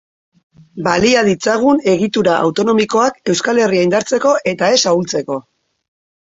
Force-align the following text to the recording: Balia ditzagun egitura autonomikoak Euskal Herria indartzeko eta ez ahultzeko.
Balia 0.87 1.21
ditzagun 1.27 1.83
egitura 1.93 2.39
autonomikoak 2.47 3.21
Euskal 3.35 3.63
Herria 3.67 3.87
indartzeko 3.91 4.35
eta 4.57 4.73
ez 4.77 4.83
ahultzeko. 4.95 5.41